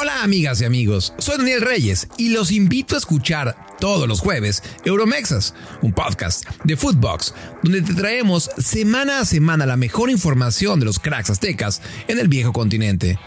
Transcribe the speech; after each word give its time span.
Hola 0.00 0.22
amigas 0.22 0.62
y 0.62 0.64
amigos, 0.64 1.12
soy 1.18 1.36
Daniel 1.36 1.60
Reyes 1.60 2.08
y 2.16 2.30
los 2.30 2.50
invito 2.52 2.94
a 2.94 2.98
escuchar 2.98 3.54
todos 3.78 4.08
los 4.08 4.20
jueves 4.20 4.62
Euromexas, 4.86 5.52
un 5.82 5.92
podcast 5.92 6.46
de 6.64 6.74
Footbox, 6.74 7.34
donde 7.62 7.82
te 7.82 7.92
traemos 7.92 8.48
semana 8.56 9.18
a 9.18 9.26
semana 9.26 9.66
la 9.66 9.76
mejor 9.76 10.08
información 10.08 10.80
de 10.80 10.86
los 10.86 10.98
cracks 10.98 11.28
aztecas 11.28 11.82
en 12.08 12.18
el 12.18 12.28
viejo 12.28 12.54
continente. 12.54 13.18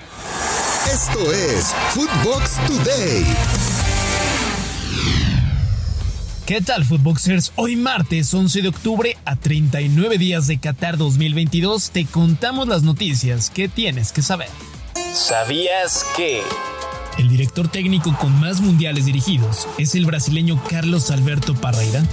Esto 0.92 1.32
es 1.32 1.76
Footbox 1.92 2.56
Today. 2.66 3.24
¿Qué 6.48 6.60
tal, 6.62 6.86
Footboxers? 6.86 7.52
Hoy 7.56 7.76
martes 7.76 8.34
11 8.34 8.64
de 8.64 8.70
octubre, 8.70 9.18
a 9.26 9.36
39 9.36 10.18
días 10.18 10.48
de 10.48 10.58
Qatar 10.60 10.98
2022, 10.98 11.92
te 11.92 12.06
contamos 12.06 12.68
las 12.68 12.82
noticias 12.82 13.52
que 13.52 13.68
tienes 13.68 14.12
que 14.12 14.24
saber. 14.24 14.50
¿Sabías 15.14 16.04
que? 16.18 16.42
El 17.20 17.30
director 17.30 17.68
técnico 17.68 18.18
con 18.18 18.40
más 18.40 18.62
mundiales 18.62 19.06
dirigidos 19.06 19.68
es 19.78 19.94
el 19.94 20.08
brasileño 20.08 20.60
Carlos 20.68 21.12
Alberto 21.12 21.54
Parreira. 21.54 22.04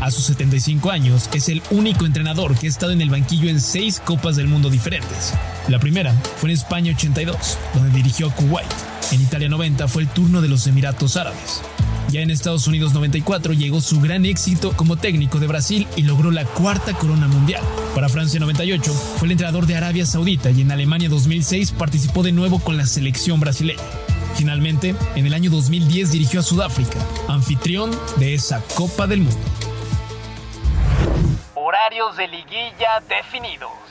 A 0.00 0.10
sus 0.10 0.24
75 0.24 0.90
años 0.90 1.30
es 1.32 1.48
el 1.48 1.62
único 1.70 2.04
entrenador 2.04 2.58
que 2.58 2.66
ha 2.66 2.70
estado 2.70 2.90
en 2.90 3.00
el 3.00 3.10
banquillo 3.10 3.48
en 3.48 3.60
seis 3.60 4.02
Copas 4.04 4.34
del 4.34 4.48
Mundo 4.48 4.70
diferentes. 4.70 5.34
La 5.68 5.78
primera 5.78 6.12
fue 6.38 6.50
en 6.50 6.56
España 6.56 6.92
82, 6.96 7.58
donde 7.74 7.96
dirigió 7.96 8.26
a 8.26 8.34
Kuwait. 8.34 8.66
En 9.12 9.20
Italia 9.20 9.48
90 9.48 9.86
fue 9.86 10.02
el 10.02 10.08
turno 10.08 10.40
de 10.40 10.48
los 10.48 10.66
Emiratos 10.66 11.16
Árabes. 11.16 11.62
Ya 12.10 12.22
en 12.22 12.30
Estados 12.30 12.66
Unidos 12.66 12.94
94 12.94 13.52
llegó 13.52 13.82
su 13.82 14.00
gran 14.00 14.24
éxito 14.24 14.72
como 14.74 14.96
técnico 14.96 15.38
de 15.40 15.46
Brasil 15.46 15.86
y 15.94 16.02
logró 16.02 16.30
la 16.30 16.46
cuarta 16.46 16.94
corona 16.94 17.28
mundial. 17.28 17.62
Para 17.94 18.08
Francia 18.08 18.40
98 18.40 18.92
fue 18.92 19.26
el 19.26 19.32
entrenador 19.32 19.66
de 19.66 19.76
Arabia 19.76 20.06
Saudita 20.06 20.50
y 20.50 20.62
en 20.62 20.72
Alemania 20.72 21.10
2006 21.10 21.72
participó 21.72 22.22
de 22.22 22.32
nuevo 22.32 22.60
con 22.60 22.78
la 22.78 22.86
selección 22.86 23.40
brasileña. 23.40 23.82
Finalmente, 24.36 24.94
en 25.16 25.26
el 25.26 25.34
año 25.34 25.50
2010 25.50 26.12
dirigió 26.12 26.40
a 26.40 26.42
Sudáfrica, 26.42 26.98
anfitrión 27.28 27.90
de 28.16 28.32
esa 28.32 28.62
Copa 28.74 29.06
del 29.06 29.20
Mundo. 29.20 29.40
Horarios 31.54 32.16
de 32.16 32.28
liguilla 32.28 33.02
definidos. 33.06 33.87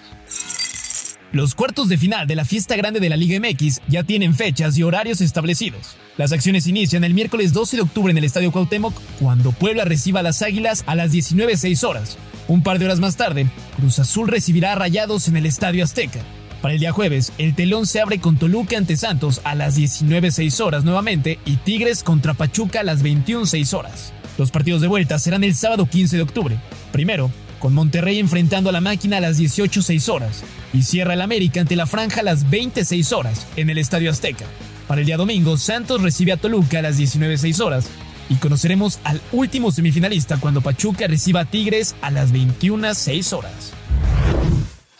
Los 1.34 1.56
cuartos 1.56 1.90
de 1.90 1.98
final 1.98 2.26
de 2.26 2.36
la 2.36 2.46
fiesta 2.46 2.78
grande 2.78 3.02
de 3.02 3.10
la 3.10 3.18
Liga 3.18 3.38
MX 3.38 3.82
ya 3.90 4.04
tienen 4.04 4.34
fechas 4.34 4.78
y 4.78 4.84
horarios 4.84 5.20
establecidos. 5.20 5.98
Las 6.16 6.32
acciones 6.32 6.68
inician 6.68 7.04
el 7.04 7.14
miércoles 7.14 7.52
12 7.52 7.76
de 7.76 7.84
octubre 7.84 8.12
en 8.12 8.18
el 8.18 8.24
Estadio 8.24 8.54
Cuauhtémoc, 8.54 8.94
cuando 9.20 9.52
Puebla 9.52 9.84
reciba 9.84 10.22
a 10.22 10.24
las 10.24 10.42
Águilas 10.42 10.86
a 10.88 10.96
las 10.96 11.12
19.06 11.12 11.84
horas. 11.86 12.18
Un 12.48 12.64
par 12.64 12.80
de 12.80 12.86
horas 12.86 13.02
más 13.02 13.18
tarde, 13.18 13.46
Cruz 13.76 14.00
Azul 14.00 14.30
recibirá 14.30 14.72
a 14.72 14.76
Rayados 14.76 15.28
en 15.28 15.36
el 15.36 15.46
Estadio 15.46 15.84
Azteca. 15.84 16.22
Para 16.62 16.74
el 16.74 16.80
día 16.80 16.94
jueves, 16.94 17.34
el 17.38 17.56
telón 17.56 17.86
se 17.86 18.00
abre 18.00 18.20
con 18.20 18.38
Toluca 18.38 18.78
ante 18.78 18.96
Santos 18.96 19.42
a 19.44 19.54
las 19.54 19.78
19.06 19.78 20.62
horas 20.62 20.86
nuevamente 20.86 21.40
y 21.46 21.58
Tigres 21.58 22.04
contra 22.04 22.36
Pachuca 22.36 22.80
a 22.80 22.84
las 22.84 23.04
21.06 23.04 23.78
horas. 23.78 24.14
Los 24.38 24.52
partidos 24.52 24.82
de 24.82 24.88
vuelta 24.88 25.20
serán 25.20 25.44
el 25.44 25.56
sábado 25.56 25.88
15 25.88 26.16
de 26.16 26.22
octubre. 26.22 26.58
Primero, 26.94 27.32
con 27.60 27.74
Monterrey 27.74 28.20
enfrentando 28.20 28.70
a 28.70 28.74
la 28.74 28.82
máquina 28.82 29.18
a 29.18 29.22
las 29.22 29.40
18.06 29.40 30.10
horas 30.10 30.44
y 30.74 30.84
cierra 30.84 31.14
el 31.14 31.22
América 31.22 31.62
ante 31.62 31.76
la 31.76 31.86
franja 31.86 32.22
a 32.22 32.24
las 32.24 32.50
26 32.50 33.12
horas 33.12 33.48
en 33.56 33.70
el 33.70 33.78
Estadio 33.78 34.12
Azteca. 34.12 34.46
Para 34.88 35.02
el 35.02 35.08
día 35.08 35.18
domingo, 35.18 35.58
Santos 35.58 36.02
recibe 36.02 36.32
a 36.32 36.38
Toluca 36.38 36.80
a 36.80 36.82
las 36.82 37.00
19.06 37.00 37.60
horas 37.64 37.90
y 38.30 38.36
conoceremos 38.36 39.00
al 39.04 39.22
último 39.32 39.72
semifinalista 39.72 40.40
cuando 40.40 40.62
Pachuca 40.62 41.08
reciba 41.08 41.42
a 41.42 41.46
Tigres 41.46 41.96
a 42.02 42.12
las 42.12 42.32
21.06 42.34 43.34
horas. 43.34 43.74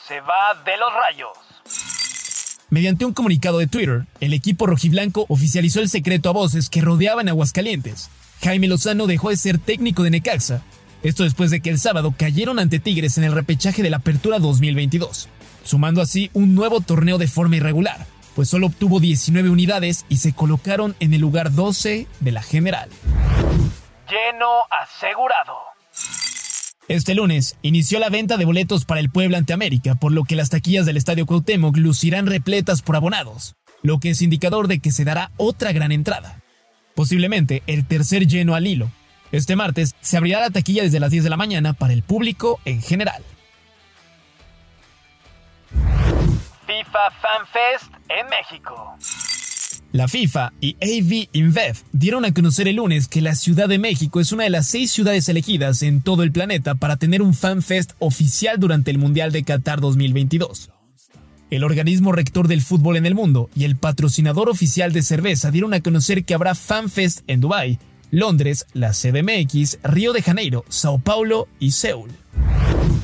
Se 0.08 0.20
va 0.22 0.62
de 0.66 0.78
los 0.78 0.90
rayos. 0.94 1.30
Mediante 2.70 3.06
un 3.06 3.14
comunicado 3.14 3.60
de 3.60 3.68
Twitter, 3.68 4.06
el 4.20 4.34
equipo 4.34 4.66
rojiblanco 4.66 5.26
oficializó 5.30 5.80
el 5.80 5.90
secreto 5.90 6.30
a 6.30 6.34
voces 6.34 6.70
que 6.70 6.82
rodeaban 6.82 7.30
Aguascalientes. 7.30 8.10
Jaime 8.44 8.68
Lozano 8.68 9.08
dejó 9.08 9.30
de 9.30 9.38
ser 9.38 9.58
técnico 9.58 10.04
de 10.04 10.12
Necaxa 10.12 10.62
esto 11.04 11.24
después 11.24 11.52
de 11.52 11.62
que 11.62 11.70
el 11.70 11.80
sábado 11.80 12.14
cayeron 12.18 12.60
ante 12.60 12.80
Tigres 12.80 13.18
en 13.18 13.24
el 13.24 13.34
repechaje 13.34 13.84
de 13.84 13.90
la 13.90 13.98
Apertura 13.98 14.40
2022, 14.40 15.30
sumando 15.64 16.02
así 16.02 16.30
un 16.34 16.56
nuevo 16.56 16.82
torneo 16.82 17.18
de 17.18 17.28
forma 17.28 17.58
irregular, 17.58 18.06
pues 18.36 18.50
solo 18.50 18.68
obtuvo 18.68 19.00
19 19.00 19.50
unidades 19.50 20.06
y 20.10 20.18
se 20.18 20.34
colocaron 20.34 20.96
en 21.00 21.14
el 21.14 21.22
lugar 21.22 21.54
12 21.54 22.08
de 22.20 22.32
la 22.32 22.42
general. 22.42 22.90
Lleno 24.10 24.48
asegurado. 24.70 25.56
Este 26.88 27.16
lunes 27.16 27.58
inició 27.62 28.00
la 28.00 28.10
venta 28.10 28.38
de 28.38 28.46
boletos 28.46 28.86
para 28.86 29.02
el 29.02 29.10
Puebla 29.10 29.38
ante 29.38 29.52
América, 29.52 29.96
por 29.96 30.14
lo 30.14 30.24
que 30.24 30.38
las 30.38 30.50
taquillas 30.50 30.86
del 30.86 30.96
Estadio 30.96 31.26
Cuauhtémoc 31.26 31.76
lucirán 31.76 32.28
repletas 32.28 32.82
por 32.82 32.96
abonados, 32.96 33.56
lo 33.82 34.00
que 34.00 34.12
es 34.12 34.22
indicador 34.22 34.70
de 34.70 34.80
que 34.80 34.94
se 34.94 35.04
dará 35.04 35.32
otra 35.36 35.74
gran 35.74 35.92
entrada. 35.92 36.42
Posiblemente 36.96 37.62
el 37.68 37.86
tercer 37.86 38.26
lleno 38.26 38.56
al 38.56 38.68
hilo, 38.68 38.90
este 39.32 39.56
martes 39.56 39.96
se 40.02 40.18
abrirá 40.18 40.40
la 40.40 40.50
taquilla 40.50 40.84
desde 40.84 41.00
las 41.00 41.12
10 41.12 41.24
de 41.24 41.30
la 41.30 41.38
mañana 41.38 41.74
para 41.74 41.94
el 41.94 42.04
público 42.04 42.60
en 42.66 42.82
general. 42.82 43.24
FIFA 46.66 47.12
Fan 47.22 47.48
Fest 47.52 47.92
en 48.10 48.26
México. 48.30 48.98
La 49.94 50.08
FIFA 50.08 50.52
y 50.60 50.76
AV 50.82 51.30
InBev 51.32 51.78
dieron 51.94 52.26
a 52.26 52.34
conocer 52.34 52.68
el 52.68 52.76
lunes 52.76 53.08
que 53.08 53.22
la 53.22 53.36
Ciudad 53.36 53.70
de 53.70 53.80
México 53.80 54.20
es 54.20 54.32
una 54.32 54.44
de 54.44 54.50
las 54.50 54.68
seis 54.68 54.92
ciudades 54.92 55.30
elegidas 55.30 55.82
en 55.82 56.02
todo 56.02 56.24
el 56.24 56.32
planeta 56.32 56.76
para 56.76 56.98
tener 56.98 57.22
un 57.22 57.34
Fan 57.34 57.62
Fest 57.62 57.94
oficial 58.00 58.60
durante 58.60 58.92
el 58.92 58.98
Mundial 58.98 59.32
de 59.32 59.44
Qatar 59.44 59.80
2022. 59.80 60.72
El 61.50 61.64
organismo 61.64 62.12
rector 62.12 62.50
del 62.50 62.62
fútbol 62.62 62.98
en 62.98 63.06
el 63.06 63.16
mundo 63.16 63.50
y 63.56 63.64
el 63.64 63.78
patrocinador 63.78 64.50
oficial 64.50 64.92
de 64.92 65.02
cerveza 65.02 65.52
dieron 65.52 65.74
a 65.74 65.80
conocer 65.80 66.26
que 66.26 66.34
habrá 66.34 66.54
Fan 66.54 66.90
Fest 66.90 67.22
en 67.28 67.40
Dubái, 67.40 67.80
Londres, 68.12 68.66
la 68.74 68.92
CDMX, 68.92 69.80
Río 69.84 70.14
de 70.14 70.22
Janeiro, 70.22 70.66
Sao 70.70 71.00
Paulo 71.00 71.48
y 71.60 71.72
Seúl. 71.72 72.12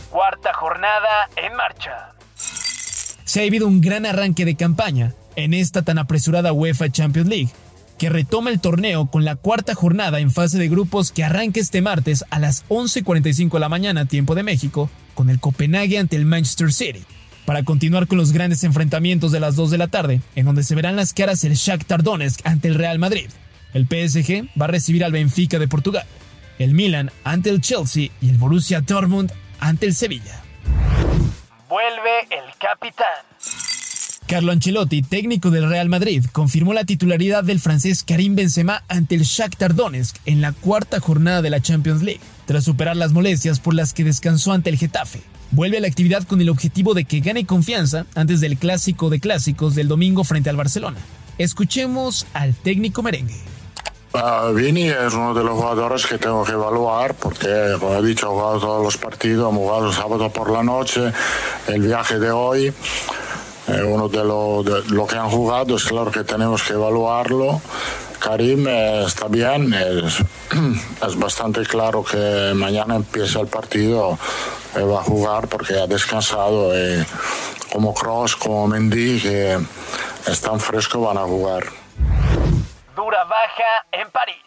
Cuarta 0.09 0.53
jornada 0.53 1.29
en 1.35 1.55
marcha. 1.55 2.13
Se 2.35 3.41
ha 3.41 3.43
vivido 3.43 3.67
un 3.67 3.81
gran 3.81 4.05
arranque 4.05 4.45
de 4.45 4.55
campaña 4.55 5.13
en 5.35 5.53
esta 5.53 5.81
tan 5.81 5.97
apresurada 5.97 6.53
UEFA 6.53 6.91
Champions 6.91 7.29
League, 7.29 7.49
que 7.97 8.09
retoma 8.09 8.49
el 8.49 8.59
torneo 8.59 9.07
con 9.07 9.25
la 9.25 9.35
cuarta 9.35 9.75
jornada 9.75 10.19
en 10.19 10.31
fase 10.31 10.57
de 10.57 10.69
grupos 10.69 11.11
que 11.11 11.23
arranca 11.23 11.59
este 11.59 11.81
martes 11.81 12.25
a 12.29 12.39
las 12.39 12.65
11.45 12.67 13.53
de 13.53 13.59
la 13.59 13.69
mañana 13.69 14.05
tiempo 14.05 14.35
de 14.35 14.43
México 14.43 14.89
con 15.13 15.29
el 15.29 15.39
Copenhague 15.39 15.97
ante 15.97 16.15
el 16.15 16.25
Manchester 16.25 16.73
City, 16.73 17.03
para 17.45 17.63
continuar 17.63 18.07
con 18.07 18.17
los 18.17 18.31
grandes 18.31 18.63
enfrentamientos 18.63 19.31
de 19.31 19.39
las 19.39 19.55
2 19.55 19.71
de 19.71 19.77
la 19.77 19.87
tarde, 19.87 20.21
en 20.35 20.45
donde 20.45 20.63
se 20.63 20.75
verán 20.75 20.95
las 20.95 21.13
caras 21.13 21.43
el 21.43 21.53
Shakhtar 21.53 22.03
Donetsk 22.03 22.45
ante 22.45 22.67
el 22.67 22.75
Real 22.75 22.99
Madrid, 22.99 23.29
el 23.73 23.88
PSG 23.88 24.50
va 24.59 24.66
a 24.66 24.69
recibir 24.69 25.03
al 25.03 25.11
Benfica 25.11 25.59
de 25.59 25.67
Portugal, 25.67 26.06
el 26.59 26.73
Milan 26.73 27.11
ante 27.23 27.50
el 27.50 27.61
Chelsea 27.61 28.09
y 28.22 28.29
el 28.29 28.38
Borussia 28.38 28.81
Dortmund 28.81 29.31
ante 29.59 29.85
el 29.85 29.95
Sevilla. 29.95 30.41
Vuelve 31.69 32.22
el 32.29 32.53
capitán. 32.59 33.23
Carlo 34.28 34.51
Ancelotti, 34.51 35.01
técnico 35.01 35.51
del 35.51 35.69
Real 35.69 35.89
Madrid, 35.89 36.25
confirmó 36.31 36.73
la 36.73 36.85
titularidad 36.85 37.44
del 37.44 37.59
francés 37.59 38.03
Karim 38.03 38.35
Benzema 38.35 38.83
ante 38.88 39.16
el 39.16 39.23
Shakhtar 39.23 39.75
Donetsk 39.75 40.16
en 40.25 40.41
la 40.41 40.53
cuarta 40.53 41.00
jornada 41.00 41.41
de 41.41 41.50
la 41.50 41.62
Champions 41.62 42.01
League, 42.01 42.22
tras 42.45 42.63
superar 42.63 42.95
las 42.95 43.12
molestias 43.12 43.59
por 43.59 43.73
las 43.73 43.94
que 43.94 44.03
descansó 44.03 44.53
ante 44.53 44.69
el 44.69 44.78
Getafe. 44.78 45.22
Vuelve 45.51 45.78
a 45.78 45.81
la 45.81 45.88
actividad 45.88 46.23
con 46.23 46.41
el 46.41 46.50
objetivo 46.50 46.94
de 46.94 47.06
que 47.06 47.19
gane 47.19 47.45
confianza 47.45 48.06
antes 48.16 48.39
del 48.41 48.57
clásico 48.57 49.09
de 49.09 49.19
clásicos 49.19 49.75
del 49.75 49.88
domingo 49.88 50.23
frente 50.23 50.50
al 50.50 50.56
Barcelona. 50.56 50.97
Escuchemos 51.38 52.25
al 52.33 52.56
técnico 52.56 53.03
merengue. 53.03 53.52
Vini 54.53 54.90
es 54.90 55.13
uno 55.16 55.34
de 55.34 55.44
los 55.44 55.57
jugadores 55.57 56.06
que 56.06 56.19
tengo 56.19 56.44
que 56.44 56.51
evaluar 56.51 57.16
porque, 57.16 57.75
como 57.79 57.96
he 57.96 58.03
dicho, 58.03 58.28
ha 58.28 58.29
jugado 58.29 58.59
todos 58.59 58.84
los 58.84 58.97
partidos, 58.97 59.51
ha 59.51 59.56
jugado 59.56 59.91
sábado 59.91 60.29
por 60.29 60.51
la 60.51 60.62
noche, 60.62 61.12
el 61.66 61.81
viaje 61.81 62.19
de 62.19 62.29
hoy, 62.29 62.72
eh, 63.68 63.84
uno 63.84 64.09
de 64.09 64.24
lo, 64.24 65.07
que 65.07 65.16
han 65.16 65.29
jugado, 65.31 65.78
es 65.78 65.85
claro 65.85 66.12
que 66.12 66.24
tenemos 66.24 66.62
que 66.62 66.74
evaluarlo. 66.74 67.60
Karim 68.19 68.68
eh, 68.68 69.04
está 69.07 69.27
bien, 69.27 69.74
es, 69.74 70.19
es, 71.07 71.18
bastante 71.18 71.63
claro 71.66 72.04
que 72.04 72.54
mañana 72.54 72.95
empieza 72.98 73.39
el 73.39 73.48
partido, 73.48 74.19
eh, 74.75 74.83
va 74.83 75.00
a 75.00 75.04
jugar 75.04 75.48
porque 75.48 75.74
ha 75.80 75.88
descansado, 75.88 76.71
como 77.71 77.95
Cross, 77.95 78.36
como 78.36 78.68
Mendy, 78.68 79.19
que 79.19 79.57
están 80.27 80.59
frescos, 80.59 81.01
van 81.01 81.18
a 81.18 81.21
jugar 81.21 81.82
baja 83.44 83.86
en 83.92 84.10
París. 84.12 84.38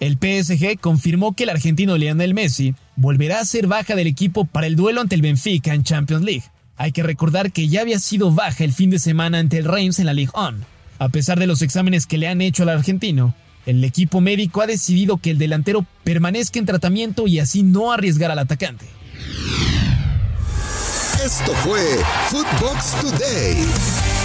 El 0.00 0.16
PSG 0.16 0.80
confirmó 0.80 1.34
que 1.34 1.42
el 1.42 1.50
argentino 1.50 1.96
Lionel 1.96 2.32
Messi 2.32 2.74
volverá 2.96 3.40
a 3.40 3.44
ser 3.44 3.66
baja 3.66 3.94
del 3.94 4.06
equipo 4.06 4.46
para 4.46 4.66
el 4.66 4.76
duelo 4.76 5.00
ante 5.00 5.14
el 5.14 5.22
Benfica 5.22 5.74
en 5.74 5.84
Champions 5.84 6.24
League. 6.24 6.44
Hay 6.76 6.92
que 6.92 7.02
recordar 7.02 7.52
que 7.52 7.68
ya 7.68 7.82
había 7.82 7.98
sido 7.98 8.30
baja 8.32 8.64
el 8.64 8.72
fin 8.72 8.88
de 8.88 8.98
semana 8.98 9.38
ante 9.38 9.58
el 9.58 9.66
Reims 9.66 9.98
en 9.98 10.06
la 10.06 10.14
Ligue 10.14 10.32
1. 10.34 10.64
A 10.98 11.08
pesar 11.10 11.38
de 11.38 11.46
los 11.46 11.60
exámenes 11.60 12.06
que 12.06 12.16
le 12.16 12.28
han 12.28 12.40
hecho 12.40 12.62
al 12.62 12.70
argentino, 12.70 13.34
el 13.66 13.84
equipo 13.84 14.22
médico 14.22 14.62
ha 14.62 14.66
decidido 14.66 15.18
que 15.18 15.30
el 15.30 15.38
delantero 15.38 15.84
permanezca 16.02 16.58
en 16.58 16.66
tratamiento 16.66 17.26
y 17.26 17.40
así 17.40 17.62
no 17.62 17.92
arriesgar 17.92 18.30
al 18.30 18.38
atacante. 18.38 18.86
Esto 21.22 21.52
fue 21.56 21.80
Footbox 22.30 23.00
Today. 23.02 24.19